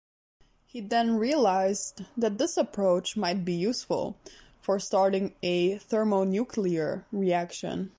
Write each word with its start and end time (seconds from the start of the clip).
He 0.65 0.81
then 0.81 1.17
realized 1.19 2.05
that 2.17 2.39
this 2.39 2.57
approach 2.57 3.15
might 3.15 3.45
be 3.45 3.53
useful 3.53 4.17
for 4.59 4.79
starting 4.79 5.35
a 5.43 5.77
thermonuclear 5.77 7.05
reaction. 7.11 7.89